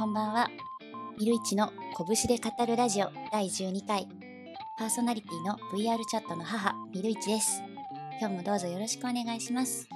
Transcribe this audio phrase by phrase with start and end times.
[0.00, 0.48] こんばんは。
[1.18, 4.08] ミルイチの拳で語るラジオ第12回。
[4.78, 7.62] パーソナリティの VR チャットの母、ミルイチです。
[8.18, 9.86] 今日もどうぞよろしくお願いします。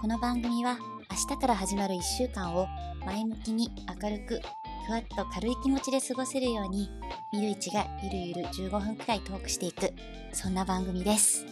[0.00, 0.78] この番組は
[1.10, 2.66] 明日から始まる1週間を
[3.04, 3.70] 前向きに
[4.02, 4.40] 明るく、
[4.86, 6.88] ふわっと軽い気持ちで過ごせるように、
[7.34, 9.92] ミルイチがゆるゆる15分くらいトークしていく、
[10.32, 11.44] そんな番組です。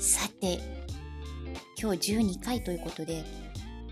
[0.00, 0.58] さて、
[1.80, 3.22] 今日12回ということで、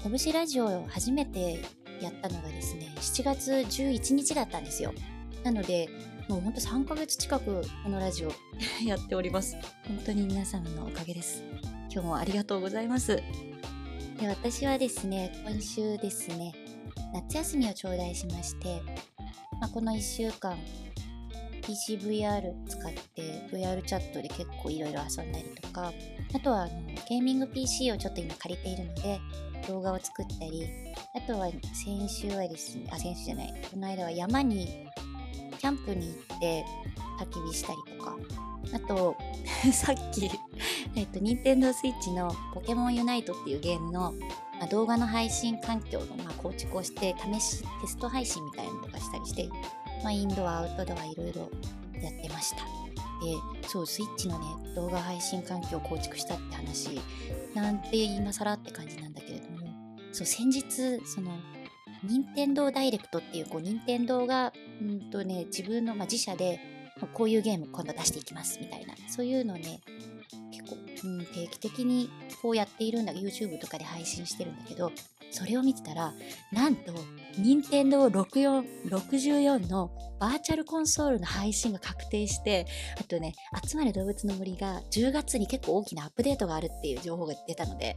[0.02, 1.62] 拳ラジオを初めて
[2.00, 4.92] やったのがですね、7月11日だったんですよ。
[5.45, 5.88] なので、
[6.28, 8.32] もうほんと3ヶ月近くこのラジオ
[8.84, 9.56] やっております。
[9.86, 11.42] 本当に皆様のおかげです。
[11.92, 13.22] 今日もありがとうございます。
[14.20, 16.52] で、私はですね、今週ですね、
[17.12, 18.83] 夏休みを頂戴しまして、
[19.60, 20.58] まあ、この1週間、
[21.62, 23.22] PCVR 使って
[23.52, 25.92] VR チャットで結構いろいろ遊んだりとか、
[26.34, 29.20] あとはあのゲーミング PC をちょっと今借りているので、
[29.66, 30.69] 動画を作ったり、
[31.15, 34.87] あとは先週はですね、あ、先週じゃない、この間は山に、
[35.59, 36.65] キャンプに行って
[37.19, 38.17] 焚き火したりとか、
[38.75, 39.17] あと、
[39.73, 40.31] さっき、
[40.95, 44.12] えっと、任天堂 switch のポケモンユナイトっていうゲームの、
[44.58, 49.48] まあ、動画の配信環境の、まあ、構築をして、試し、テスト配信みたいなのとかしたりして、
[50.03, 51.51] まあ、インドア、アウトドアいろいろ
[52.03, 52.58] やってました。
[52.58, 57.01] で、そう、スイッチのね、動画配信環境を構築したって話、
[57.55, 59.16] なんて今更って感じなんだけれども、
[60.17, 60.64] そう、先日、
[61.05, 61.39] その、
[62.03, 66.58] 任天堂ダイレクトっていう、こう、任天堂が、うんとね、自分の、まあ、自社で、
[67.12, 69.83] こういうゲーム今度出していきます、みたいな、そういうのをね、
[70.50, 72.08] 結構、うん、定期的に
[72.41, 74.91] こうやっているんだ、YouTube とかで配信してるんだけど、
[75.31, 76.14] それを見てたら、
[76.51, 76.95] なんと、
[77.36, 82.67] 任天堂64 64のバーチャルコンソールの配信が確定して、
[82.98, 83.34] あとね、
[83.69, 87.97] 集まる動物の森が10月に結構大きなアップデートがあるっていう情報が出たので、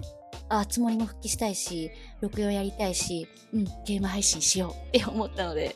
[0.50, 5.75] あ、つもりも復帰したいし、64やりたいし、うん、ゲーム配信しようって思ったので、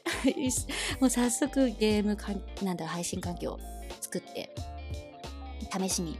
[0.99, 3.59] もう早速ゲームかん、なんだ、配信環境を
[4.01, 4.53] 作って、
[5.71, 6.17] 試しに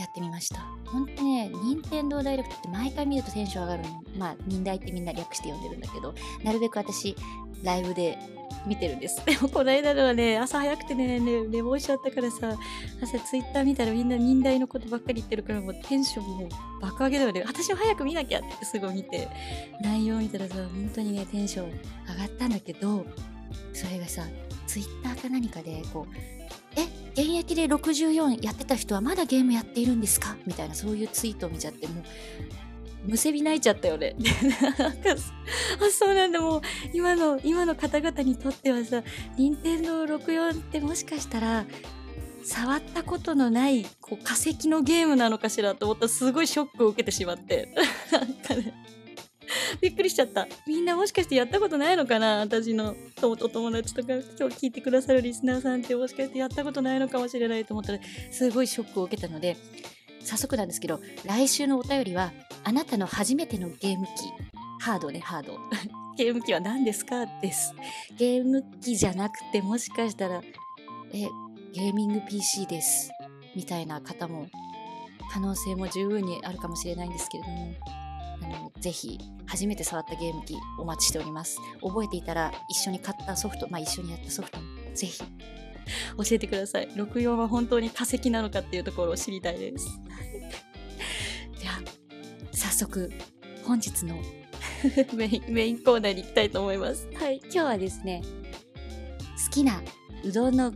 [0.00, 0.60] やってみました。
[0.86, 4.02] ほんとね、任天堂ダイレクトって毎回見るとテンション上がるの。
[4.18, 7.14] まあ、任大ってみんな略して呼んでるんだけど、なるべく私、
[7.62, 8.18] ライブで
[8.66, 9.24] 見てるんです。
[9.26, 12.56] でもこの間のはね、朝早くてね、寝坊しちゃったからさ、
[13.02, 16.48] 朝ツイッター見たらみんな任大のことばっかり言ってるからもうテンションもう
[16.80, 17.44] 爆上げだよね。
[17.46, 19.28] 私は早く見なきゃってすごい見て、
[19.82, 21.74] 内容見たらさ、本当にね、テンション上
[22.18, 23.04] がったんだけど、
[23.72, 24.24] それがさ、
[24.66, 26.82] ツイッターか何かで、こう、え、
[27.12, 30.36] 現役で64やってた人はまだゲームやっているんですか？
[30.46, 32.04] みたいなそういうツイートを見ちゃって、もう、
[33.10, 34.14] むせび泣いちゃったよね。
[34.78, 35.16] なんか、あ、
[35.90, 36.60] そうなんだ、もう、
[36.92, 39.02] 今の、今の方々にとってはさ、
[39.36, 41.64] 任天堂64ってもしかしたら、
[42.42, 47.74] 触ったことのない、こう、化石のゲームなのかしらと思ったら、すごいショックを受けてしまって。
[48.12, 48.74] なんかね、
[49.80, 50.46] びっくりしちゃった。
[50.66, 52.38] みんなもしかしてやったことないのかな？
[52.38, 57.98] 私のお友達とか、今日聞いてくださるリスナーさんってもしかしてやったことないのかもしれないと思ったら、
[58.30, 59.56] すごいショックを受けたので、
[60.22, 62.32] 早速なんですけど、来週のお便りは、
[62.64, 64.10] あなたの初めてのゲーム機、
[64.80, 65.58] ハードね、ハード。
[66.16, 67.26] ゲーム機は何ですか？
[67.40, 67.72] です。
[68.18, 70.42] ゲーム機じゃなくて、もしかしたら、
[71.12, 71.26] え、
[71.72, 73.10] ゲーミング PC です。
[73.56, 74.46] みたいな方も、
[75.32, 77.72] 可能性も十分にあるかもしれないんですけれども、
[78.42, 81.58] あの、ぜひ、初めて触ったゲーム機お待ちしております。
[81.82, 84.64] 覚えていたら、一緒に買ったソフト、まあ一緒にやったソフトも、
[84.94, 85.24] ぜひ、教
[86.30, 86.88] えてください。
[86.90, 89.86] 64は本当に化石なのかっていうところを知りたいです。
[91.60, 91.80] では、
[92.52, 93.10] 早速、
[93.64, 94.16] 本日の
[95.14, 97.08] メインメインコーナーに行きたいと思います。
[97.14, 98.22] はい、今日はですね、
[99.44, 99.82] 好きな
[100.24, 100.72] うどんの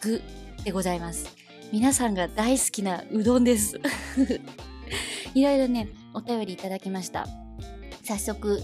[0.00, 0.22] 具
[0.64, 1.36] でございます。
[1.72, 3.80] 皆さんが大好きなうどんです。
[5.34, 7.26] いろいろね、お便りいただきました。
[8.04, 8.62] 早速、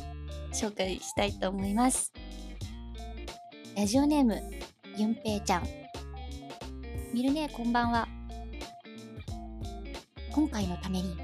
[0.53, 2.12] 紹介したいと思います。
[3.76, 4.42] ラジオネーム、
[4.97, 5.62] ゆんぺいちゃん。
[7.14, 8.08] みるね、こんばんは。
[10.32, 11.16] 今回のために、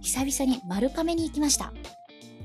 [0.00, 1.72] 久々に丸亀に行きました。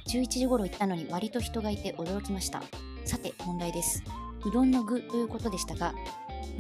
[0.10, 2.62] 11時頃行ったのに割と人がいて驚きました。
[3.06, 4.04] さて、問題です。
[4.46, 5.94] うどんの具ということでしたが、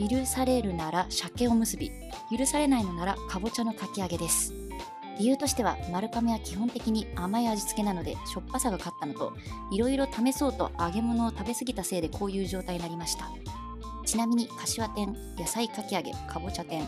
[0.09, 1.91] 許されるなら鮭おむすび、
[2.35, 4.62] 許されないのならかぼちゃのかき揚げです。
[5.19, 9.33] 理由としては、丸亀は基本的に甘い味付けなので、しょっぱさが勝ったのと、
[9.71, 13.29] いろいろ試そうと揚げ物を食べ過ぎたせいでこういう状態になりました。
[14.05, 16.87] ちなみに、柏天、野菜かき揚げ、かぼちゃ天、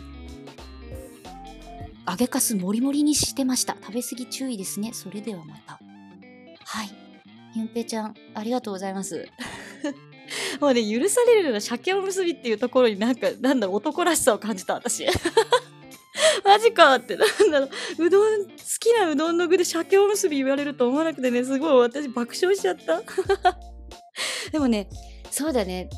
[2.07, 3.75] 揚げかすもりもりにしてました。
[3.81, 4.92] 食べ過ぎ注意ですね。
[4.94, 5.80] それではまた。
[6.63, 6.89] はい。
[7.56, 9.28] ゆんぺいちゃん、ありがとうございます。
[10.60, 15.06] もうね、許されるのは鮭おむすびっていうところになんか、なんだろう、男らしさを感じた、私。
[16.45, 23.01] マジかって、なんだろう、うどん、好きなうどんの具で鮭おむすび言われると思わなくてね、すごい私爆笑しちゃった。
[24.51, 24.88] でもね
[25.31, 25.89] そうだね。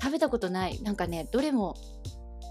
[0.00, 0.82] 食べたことない。
[0.82, 1.76] なんかねどれも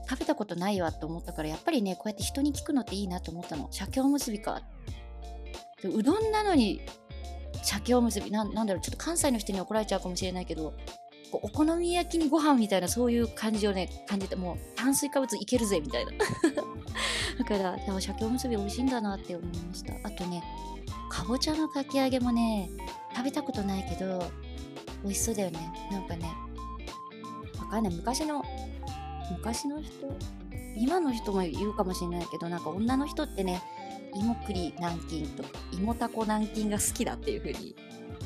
[0.09, 3.69] 食べたことないわと思ったからやっぱりねこうやって人に聞くのっていいなと思ったの。
[3.71, 4.61] 鮭おむすびか。
[5.83, 6.81] うどんなのに
[7.63, 8.81] 鮭おむすびなんだろう。
[8.81, 10.73] ちょっと関西の人に怒られちゃうかもしれないけど
[11.33, 16.11] お好み焼きにご飯みたいなそういう感じをね感じてもう炭水化物いけるぜみたいな。
[17.43, 19.93] だからでも鮭おむすび美味しいんだなって思いました。
[20.03, 20.43] あとね
[21.09, 22.69] かぼちゃのかき揚げもね
[23.15, 24.23] 食べたことないけど
[25.03, 25.59] 美味しそうだよね。
[25.91, 26.31] なんかね
[27.59, 27.95] わかんない。
[27.95, 28.43] 昔の
[29.31, 29.91] 昔の人
[30.77, 33.61] 今の人も言うかもしれないけどなんか女の人ってね
[34.13, 37.75] 芋栗南京と芋たこ南京が好きだっていう風に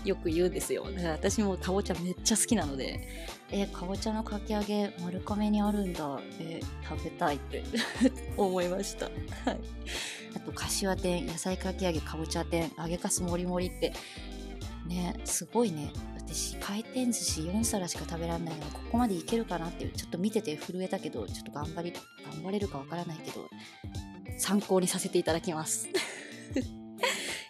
[0.06, 0.86] よく言うんですよ。
[0.92, 3.08] だから私もかぼちゃめっちゃ好きなので
[3.52, 6.20] えかぼちゃのかき揚げ丸亀にあるんだ。
[6.40, 7.64] え食べたいって
[8.38, 9.06] 思いました。
[9.06, 9.16] はい。
[10.36, 13.94] あと柏天野菜かき揚げかぼちゃ天揚げかすもりもりって。
[14.88, 15.92] ねすごいね。
[16.28, 21.94] 私回転寿司4皿しか食べられないのにここまでいけるかなってちょっと見てて震えたけどちょっと頑張り
[22.32, 23.48] 頑張れるかわからないけど
[24.40, 25.88] 参考にさせていただきます。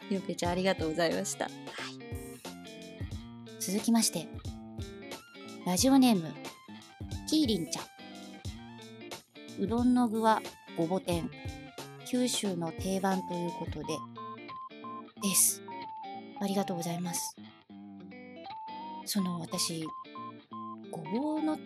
[0.10, 1.50] ゆうぺちゃんありがとうございました、
[3.68, 4.28] 続きまして
[5.66, 6.32] ラジオネーム
[7.28, 9.64] キーリンちゃん。
[9.64, 10.40] うどんの具は
[10.78, 11.32] ごぼ天。
[12.06, 13.86] 九州の定番ということで
[15.24, 15.64] です。
[16.40, 17.36] ありがとうございます。
[19.06, 19.84] その私
[20.92, 21.58] ごぼうの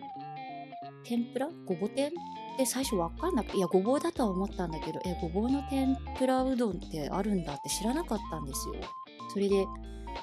[1.04, 1.50] 天ぷら？
[1.66, 2.08] ごぼ天？
[2.08, 2.10] っ
[2.56, 8.76] て最初わかんなくいやごぼうだとは思ったんだけどえごぼうの天ぷらうどんってあるんだって知らなかったんですよ。
[9.34, 9.66] それで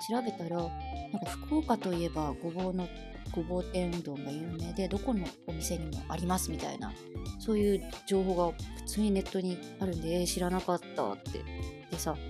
[0.10, 0.68] 調べたら
[1.14, 2.88] なんか福岡といえばごぼうの
[3.32, 6.94] ごぼう天うどんが有名でどこのお店にもありますみたいな
[7.40, 11.44] そういう情報が普通にネットにあるんで、え、知らなかったって。
[11.92, 12.24] でさもう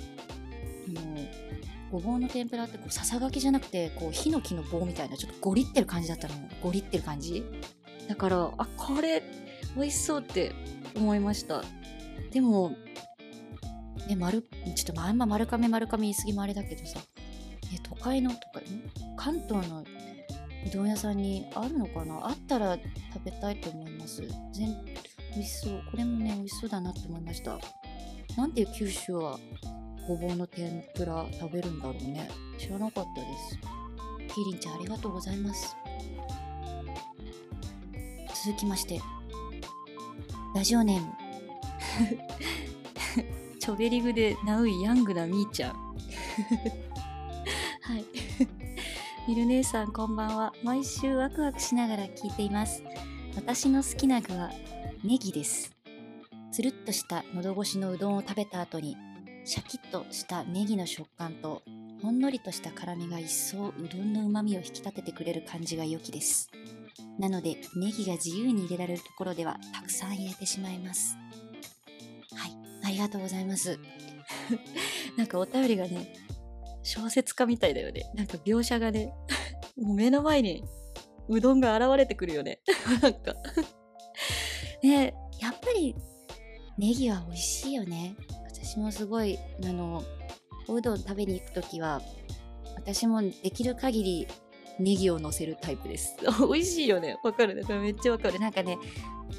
[1.91, 6.33] ごぼうの天ぷらってこうささがきじゃなくてこうヒノキの棒みたいなちょっとゴリってる感じだったの。
[6.61, 7.43] ゴリってる感じ。
[8.07, 9.23] だからあこれ
[9.75, 10.53] 美味しそうって
[10.95, 11.63] 思いました。
[12.31, 12.71] でも
[14.07, 16.99] ね丸ちょっとあんま丸亀丸亀言い過ぎもあれだけどさ、
[17.71, 18.61] ね、都会のとか
[19.15, 19.85] 関東のう
[20.73, 22.27] どん屋さんにあるのかな？
[22.27, 22.77] あったら
[23.13, 24.23] 食べたいと思います。
[24.53, 24.75] 全
[25.33, 25.81] 美味しそう。
[25.91, 27.57] これもね美味しそうだなって思いました。
[28.35, 29.39] なんで九州は
[30.07, 32.29] ごぼうの天ぷら食べるんだろうね。
[32.57, 33.27] 知らなかったで
[34.27, 34.33] す。
[34.33, 35.75] キリンちゃんありがとうございます。
[38.45, 39.01] 続きまして。
[40.55, 41.13] ラジオネーム。
[43.59, 45.73] チョベリグでナウイヤングなみーちゃん。
[45.73, 45.77] は
[46.65, 46.86] い
[49.27, 50.53] ミル姉さんこんばんは。
[50.63, 52.81] 毎週ワクワクしながら聞いています。
[53.35, 54.51] 私の好きな具は
[55.03, 55.75] ネギです。
[56.53, 58.95] つるっとした喉越しのうどんを食べた後に
[59.43, 61.61] シャキッとしたネギの食感と
[62.01, 66.49] ほんのりとした辛みが一層うどんの旨味を引き立ててくれる感じが良きです。
[67.19, 71.17] なのでネギが自由に入れられるところではたくさん入れてしまいます。
[72.33, 72.55] はい。
[72.85, 73.77] ありがとうございます。
[75.17, 76.13] なんかお便りがね
[76.87, 78.09] 小説家みたいだよね。
[78.15, 79.13] なんか描写がね。
[79.75, 80.63] もう目の前に
[81.27, 82.61] うどんが現れてくるよね。
[83.03, 83.33] なんか。
[84.81, 85.95] ねやっぱり
[86.77, 88.15] ネギは美味しいよね。
[88.45, 90.01] 私もすごいあの
[90.69, 92.01] おうどん食べに行く時は
[92.77, 94.27] 私もできる限り
[94.79, 96.15] ネギを乗せるタイプです。
[96.49, 97.17] 美味しいよね。
[97.21, 97.63] わかるね。
[97.63, 98.39] これめっちゃわかる。
[98.39, 98.77] なんかね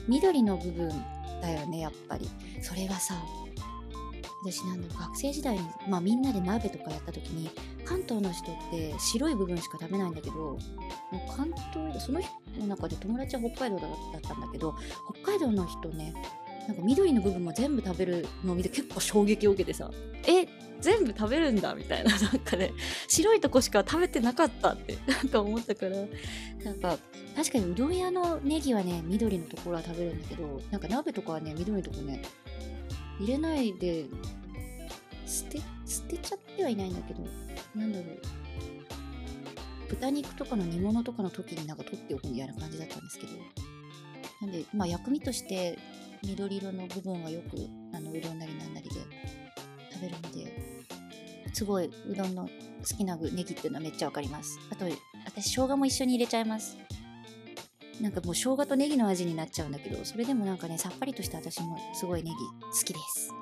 [0.07, 0.91] 緑の部分
[1.41, 2.29] だよねやっぱり。
[2.61, 3.15] それがさ
[4.43, 7.51] 私なんだ学生時代に、まあ、みんなで鍋とかやった時に
[7.85, 10.59] 関東の人って白い部分しか食べないんだけどもう
[11.37, 12.31] 関東その人
[12.61, 13.87] の中で友達は北海道だ
[14.19, 14.75] ったんだけど
[15.23, 16.15] 北海道の人ね
[16.69, 19.91] なんか緑の部分も全部食べるのを見て結構衝撃を受けてさ
[20.27, 20.47] え
[20.81, 22.73] 全部食べるんだみたいななんかね
[23.09, 25.97] 白いとこしか食べてなかったってなんか思ったから
[26.65, 26.99] なんか
[27.35, 32.23] 確かにうどん屋のネギはね緑のところは食べるんだけどなんか鍋とかはね緑のとこね
[33.19, 34.07] 入れないで
[35.27, 37.23] 捨て捨てちゃってはいないんだけど
[37.75, 38.19] なんだろう。
[39.89, 43.33] 豚肉とかの煮物とかの時になんか取っておくみたいな感じだったんですけど。
[44.41, 45.79] なんでまあ薬味として
[46.23, 47.57] 緑色の部分はよく
[47.93, 48.97] あのうどんなりなんなりで
[49.93, 50.79] 食べるので
[51.53, 52.49] すごいうどんの
[52.89, 54.61] 好きな具ネギっていうのはめっちゃわかります。
[54.71, 54.85] あと
[55.27, 56.77] 私生姜も一緒に入れちゃいます。
[58.01, 63.33] なんかもう生姜とネギの味になっちゃうんだけどそれでもなんかねさっぱりとして私もすごいネギ好きです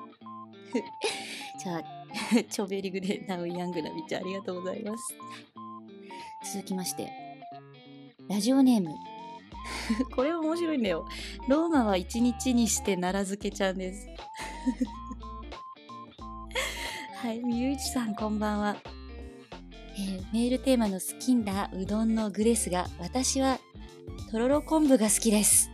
[1.63, 1.83] じゃあ
[2.49, 5.15] チョベリグでナウイヤングなみちゃんありがとうございます
[6.53, 7.11] 続きまして
[8.29, 8.89] ラジオネーム
[10.15, 11.07] これ面白いんだよ。
[11.47, 14.07] ローマは一日にして奈良漬けちゃんです。
[17.17, 18.77] はい、みゆいちさんこんばんは。
[19.99, 23.59] えー、メールテーマの好きなうどんの具ですが、私は
[24.29, 25.71] とろろ昆布が好きです。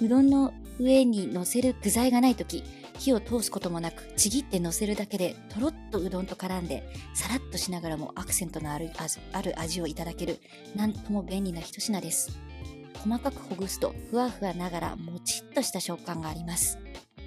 [0.00, 2.64] うどんの上に乗せる具材がないとき、
[2.98, 6.82] 火を通すこともなく、ちぎって乗せるだけで、とろっとうどんと絡んで、
[7.14, 8.90] さらっとしながらもアクセントのある
[9.32, 10.40] ある味をいただける、
[10.74, 12.36] なんとも便利な一品です。
[13.04, 16.76] 細かくほぐすと、ふわふわながらもちっとした食感があります。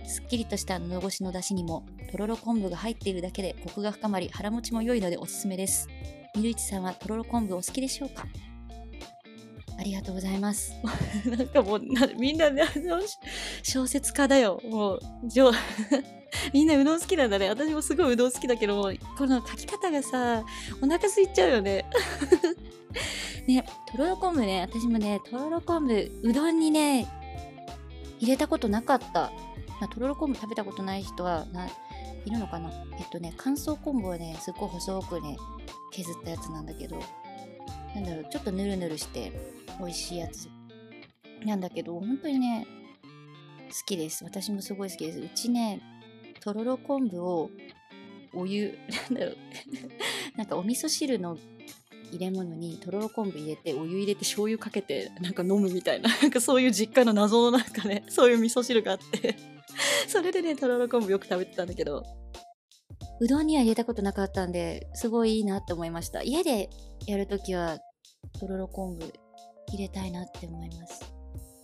[0.06, 5.88] すっきりとした喉越しの出汁にも、とろろ昆布が入っているだけでコクが深まり、腹持ちも良いのでおすすめです。
[6.36, 8.26] みるいちさんはとろろ昆布お好きでしょうか？
[9.84, 10.72] ありがとうございます。
[11.28, 11.82] なんかもう
[12.18, 12.64] みんな、ね、
[13.62, 14.62] 小説家だよ。
[14.64, 15.00] もう、
[16.54, 17.50] みんなうどん好きなんだね。
[17.50, 20.46] 私もすごいうどん好きだけども、この書き方がさ、
[20.82, 21.84] お腹空いちゃうよね。
[23.46, 27.06] ね、とろろ昆布ね、私もね、とろろ昆布、うどんにね、
[28.20, 29.34] 入れたことなかった。
[29.82, 31.68] まあ、とろろ昆布食べたことない人はな
[32.26, 35.36] いるのかなえっとね、乾燥昆布はね、すっごい細くね、
[35.92, 36.98] 削ったやつなんだけど、
[37.96, 39.32] なんだろう、ちょっとぬるぬるして
[39.80, 40.50] 美味しいやつ
[41.46, 42.68] なんだけど、本当にね、
[43.70, 44.24] 好きです。
[44.24, 45.20] 私もすごい好きです。
[45.20, 45.82] うちね、
[46.40, 47.50] とろろ昆布を
[48.34, 48.78] お湯、
[49.10, 49.38] なんだろう、
[50.38, 51.38] なんかお味噌汁の
[52.14, 59.36] 入れ物にとろろ昆布入れてお湯入れて醤油かけてなんか飲むみたいななんかそういう実家の謎のなんかねそういう味噌汁があって
[60.08, 62.04] それでねとろろ昆布よく食べてたんだけど
[63.24, 66.24] うどんには入れたことなかったんですごいいいなって思いました。
[66.24, 66.70] 家で
[67.08, 67.78] やるときは
[68.38, 69.14] とろろ昆布
[69.70, 71.10] 入れたいなって思います。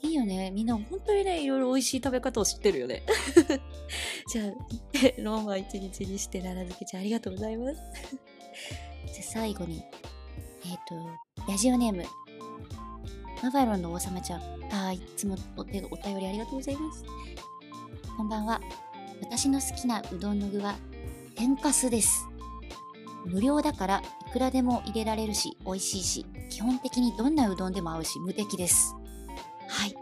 [0.01, 0.51] いいよね。
[0.51, 3.03] みんな本当にねいろいろ美味しい食べ方を知ってるよね。
[4.31, 4.45] じゃあ
[5.21, 7.81] ローマ一日にして奈良漬けちゃんありがとうございます。
[9.13, 9.83] じゃ最後に
[10.63, 12.05] えっ、ー、とラジオネーム。
[13.43, 14.41] マバロンの王様ちゃん。
[14.71, 17.03] あいつもお手お便りありがとうございます。
[18.15, 18.61] こんばんは。
[19.21, 20.77] 私の好きなうどんの具は
[21.39, 22.27] 天かすです。
[23.25, 28.93] 無料だからいくらでも入れられるし美味しいし基本的にどんなうどんでも合うし無敵です。
[29.69, 29.95] はい。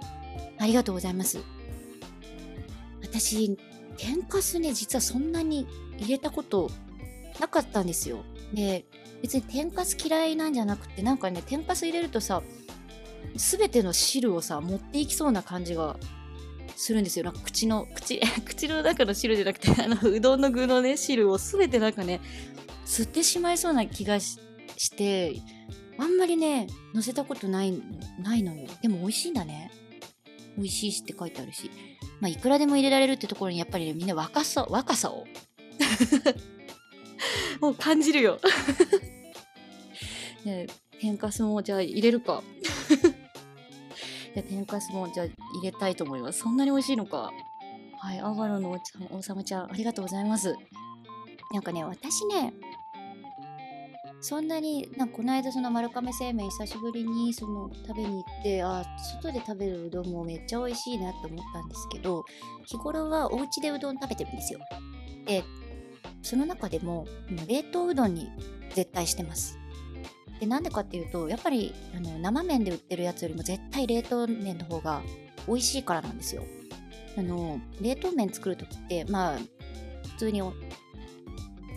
[0.58, 1.38] ありがとうございます。
[3.04, 3.56] 私
[3.98, 5.68] 天かすね実はそんなに
[6.00, 6.72] 入れたこと
[7.40, 8.24] なかったんですよ。
[8.52, 8.88] で
[9.22, 12.42] 別に天かす嫌いなんじゃなくてなんかね天かす入れるとさ
[13.36, 15.98] 全ての汁をさ持っていきそうな感じが
[16.78, 17.26] するんですよ。
[17.26, 22.22] なんか口の口 口の中の汁じゃなくてあのうどんの具のね汁を全てなんかね
[22.86, 24.40] 吸ってしまいそうな気がし
[24.96, 25.42] て
[25.98, 27.82] あんまりね乗せたことない
[28.20, 28.68] ないのよ。
[28.82, 29.72] でも美味しいんだね。
[30.56, 31.72] 美味しいしって書いてあるし。
[32.20, 35.26] まあいくらでも入れられるってところにやっぱりねみんな若さ若さを。
[37.60, 38.40] もう感じるよ。
[40.46, 40.68] ね
[41.00, 42.44] 天かすもじゃあ入れるか
[44.38, 46.40] で天かすもじゃあ入れたいと思います。
[46.42, 47.32] そんなに美味しいのか。
[48.00, 48.80] はいアバロの
[49.10, 50.56] 王様ちゃんありがとうございます。
[51.52, 52.54] なんかね私ね
[54.22, 58.84] そんなになんかこの間その丸亀製麺久しぶりにその食べに行ってあ
[59.22, 62.24] 外で食べるうどんもめっちゃ美味しいなって思ったんですけど
[62.66, 64.60] 日頃はお家でうどん食べてるんですよ。
[65.26, 65.44] で
[66.22, 67.08] その中でも
[67.48, 68.30] 冷凍うどんに
[68.76, 69.58] 絶対してます。
[70.40, 75.02] でなんでかっていうとやっぱりあの生麺で売ってるやつよりも絶対冷凍麺の方が
[75.48, 76.44] 美味しいからなんですよ。
[77.18, 80.54] あの冷凍麺作る時ってまあ普通にう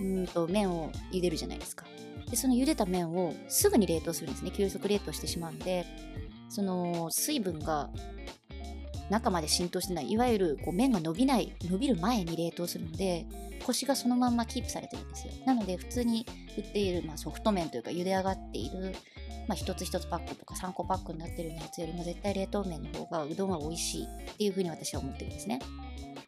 [0.02, 1.86] んと麺を茹でるじゃないですか。
[2.30, 4.50] でその茹でた麺をすぐに冷凍するんですね。
[4.50, 5.86] 急速冷凍してしまうんで
[6.48, 7.90] その水分が
[9.10, 13.26] 中まで浸透してないいわゆるこう麺が伸びない伸びる前に冷凍するので
[13.64, 16.26] コシがそのまんまキープされてるんですよなので普通に
[16.56, 18.94] 売っている、まあ、ソフト麺というか茹で上がっている、
[19.48, 25.60] まあ、一つ一つパックとか3個パックになってるやつよりも絶対冷凍麺の方がうどんは美味しいっていうふうに私は思ってるんですね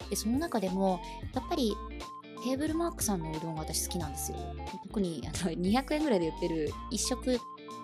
[0.09, 0.99] でその中でも
[1.33, 1.73] やっぱり
[2.43, 4.37] テーブルマークさんのうどんが私好きなんですよ。
[4.83, 7.39] 特にあの200円ぐらいで売ってる、1食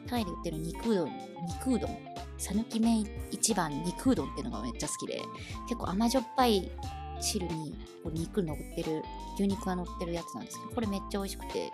[0.08, 1.12] 単位で売ってる肉うどん、
[1.48, 1.98] 肉うどん、
[2.40, 5.22] さぬき麺一番肉うどんっていうのがめっちゃ好きで、
[5.68, 6.72] 結構甘じょっぱい
[7.22, 9.04] 汁にこう肉乗ってる、
[9.36, 11.72] 牛肉が乗ってるやつなんですけど、これめっちゃ美味しくて、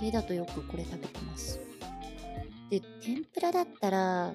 [0.00, 1.58] 家だとよくこれ食べてます。
[2.70, 4.34] で、天ぷらだったら、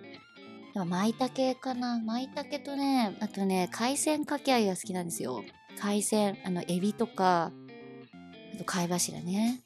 [0.73, 1.99] 舞茸かな？
[1.99, 5.43] 舞茸とね、あとね、海鮮かけ合いが好きなんですよ。
[5.79, 7.51] 海鮮、あの、エビとか
[8.53, 9.61] あ、と貝柱ね。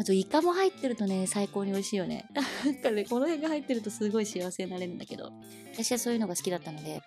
[0.00, 2.24] あとイカも入ってるとね、最高に美味しいよね。
[2.64, 5.30] なんかね、この辺が入ってるとすごい幸せになれるんだけど、
[5.74, 7.02] 私はそういうのが好きだったので、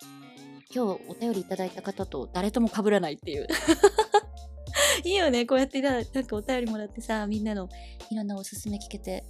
[0.71, 3.47] 今日お便りいただいた方と誰とも被らないっていう。
[5.03, 7.67] いいよね、こうやってなんかお便りもらってさ、みんなの
[8.11, 9.25] いろんなおすすめ聞けて、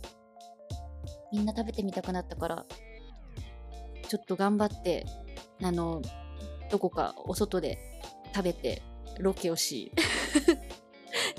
[1.32, 2.66] みんな食べてみたくなったから、
[4.10, 5.06] ちょっと頑張って、
[5.62, 6.02] あの、
[6.70, 8.02] どこかお外で
[8.36, 8.82] 食べて
[9.20, 9.94] ロケをし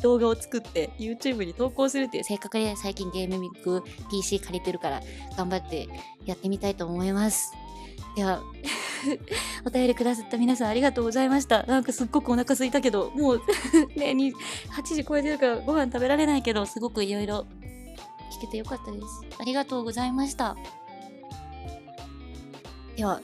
[0.04, 5.00] 動画を作って YouTube に投稿するっていう性格で最近ゲームミック PC 借りてるから
[5.34, 5.88] 頑張って
[6.26, 7.54] やってみたいと思います。
[8.14, 8.42] では
[9.66, 11.62] お便りくださった皆さんありがとうございました。
[11.62, 13.42] なんかすっごくお腹空いたけど、もう
[13.96, 14.34] ね、8
[14.94, 17.46] 時超えてるからご飯食べられないけど、すごくいろいろ
[18.30, 19.06] 聞けてよかったです。
[19.38, 20.54] ありがとうございました。
[22.96, 23.20] では、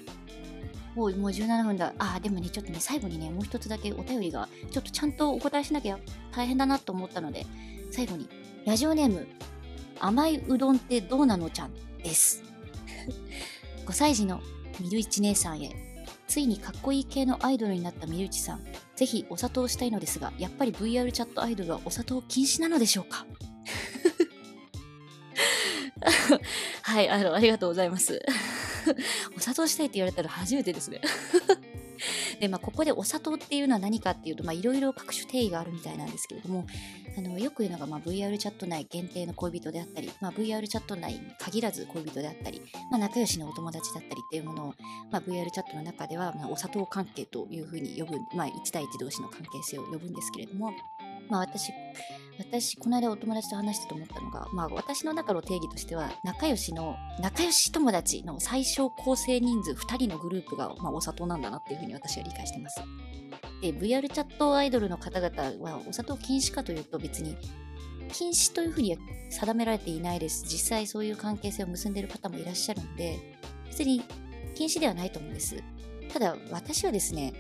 [0.95, 1.93] もうもう17分だ。
[1.99, 5.99] あ、でもね、ちょっとね、最後にね、もう一つだけお便りが、ちょっとちゃんとお答えしなきゃ
[6.33, 7.47] 大変だなと思ったので、
[7.91, 8.29] 最後に、
[8.67, 9.27] ラジオネーム、
[10.01, 12.43] 甘いうどんってどうなのちゃんです。
[13.87, 14.41] 5歳児の
[14.81, 15.91] みるいち姉さんへ。
[16.27, 18.65] ついにかっこいい系のアイドルになったみるいちさん。
[18.95, 23.27] ぜひお砂糖したいのですが、やっぱり VR チャットアイドルはお砂糖禁止なのでしょうか？
[26.83, 28.23] はい、あの、ありがとうございます。
[29.37, 31.01] お砂糖したいって言われたら初めてですね。
[32.41, 36.67] で、まあ、ここでお砂糖っていうのは何かっていうと、いろいろ各種定義があるみたいなんですけれども、
[37.17, 44.75] あの、よく言うのが、まあ、VR チャット内限定の恋人であったり、まあ、VR チャット内に限らず恋人であったり、まあ、仲良しのお友達だったりっていうものを、
[45.11, 50.73] まあ、VR チャットの中では、まあ、お砂糖関係というふうに呼ぶ、まあ、1対1同士の関係性を呼ぶんですけれども、
[51.29, 51.73] まあ、私、
[52.41, 62.81] 私、この間お友達と話してと思ったのが、まあ、私の中の定義としては、仲良しの、仲良し友達の最小構成人数2人のグループが、まあ、お砂糖なんだなっていうふうに私は理解してます。
[63.61, 67.37] で、VR チャットアイドルの方々は、お砂糖禁止かというと別に、
[68.11, 68.97] 禁止というふうに
[69.29, 70.45] 定められていないです。
[70.45, 73.19] 実際そういう関係性を結んでいる方もいらっしゃるんで、
[73.67, 74.03] 別に
[74.55, 75.63] 禁止ではないと思うんです。
[76.11, 77.35] ただ、私はですね、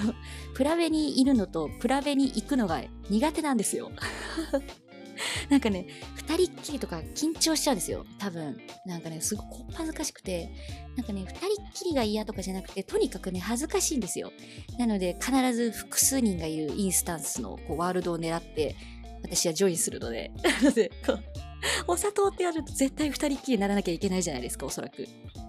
[0.54, 3.90] プラベにいるのとプラベに行くのが苦手なんですよ。
[5.50, 8.04] なんかね、二人っきりとか緊張しちゃうんですよ。
[8.18, 8.58] 多分。
[8.86, 10.50] なんかね、すごく恥ずかしくて、
[10.96, 14.32] なんかね、二人っきりが嫌とかじゃなくて、とにかくね、恥ずかしいんですよ。
[14.78, 18.74] なので、必ず複数人がいるインスタンスのこうワールドを狙って、
[19.22, 20.32] 私はジョインするので。
[20.42, 20.90] なので、
[21.86, 25.06] お砂糖ってやると絶対二人っきりにならなきゃいけないじゃないですか、おそらく。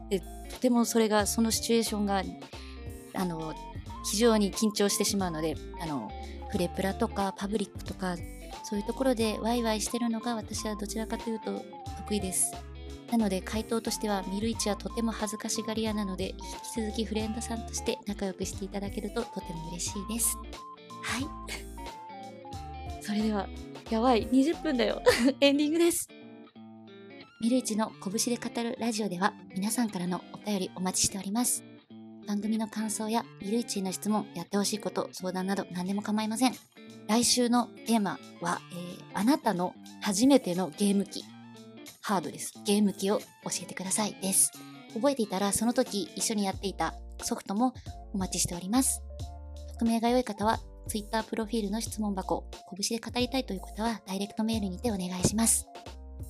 [0.09, 2.23] で、とてもそれが、そのシチュエーションが、
[3.13, 3.53] あの、
[4.03, 6.11] 非常に緊張してしまうので、あの、
[6.51, 8.15] フレプラとかパブリックとか、
[8.63, 11.65] そういうところでワイワイしてるのが私はどちらかというと
[11.97, 12.53] 得意です。
[13.11, 20.37] なので回答としては、ミルイチはとても恥ずかしがり屋なので、引き続きフレンドさんとして仲良くしていただけるととても嬉しいです。
[21.03, 21.27] はい。
[23.01, 23.47] それでは、
[23.89, 25.01] やばい、20分だよ。
[25.41, 26.07] エンディングです。
[27.41, 31.72] ミルイチの拳で語るラジオでは皆さんからのお便りお待ちしております。
[32.27, 36.53] 番組の感想やミルイチの質問、やってほしいこと、相談など何でも構いません。
[37.07, 41.23] 来週のテーマは、えー、あなたの初めてのゲーム機。
[42.01, 42.53] ハードです。
[42.65, 43.25] ゲーム機を教
[43.63, 44.51] えてくださいです。
[44.93, 47.73] 覚えていたらその時一緒にやっていたソフトも
[48.13, 49.01] お待ちしております。
[49.79, 52.45] 匿名が良い方は Twitter プロフィールの質問箱、
[52.89, 55.67] 拳で語りたいという方はダイレクトメールにてお願いします。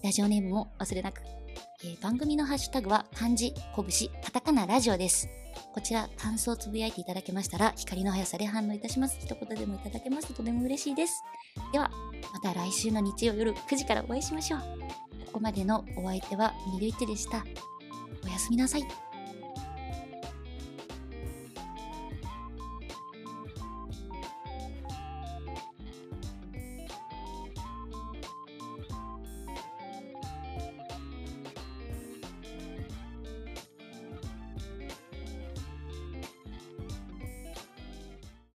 [0.03, 1.21] ラジオネームも忘れなく。
[1.83, 5.42] えー、番組のハッシュタグは漢字、拳、カタカナラジオです。
[5.73, 9.17] こちら、感想をつぶやいていただけましたら、光の速さで反応いたします。
[9.19, 11.23] 一言でもいただけますととても嬉しいです。
[11.71, 11.89] では、
[12.33, 14.59] また来週の日曜夜9時からお会いしましょう。
[15.27, 17.43] ここまでのお相手はミルイチでした。
[18.23, 19.02] おやすみなさい。